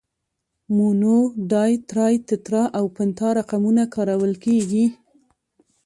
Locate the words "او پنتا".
2.77-3.27